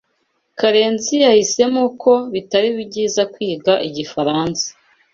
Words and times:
Karenzi 0.59 1.15
yahisemo 1.25 1.83
ko 2.01 2.13
bitari 2.33 2.69
byiza 2.89 3.21
kwiga 3.33 3.73
igifaransa. 3.87 4.65